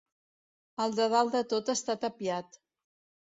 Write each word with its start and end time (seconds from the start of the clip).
El 0.85 0.95
de 0.99 1.05
dalt 1.11 1.35
de 1.37 1.43
tot 1.53 1.69
està 1.75 1.97
tapiat. 2.05 2.59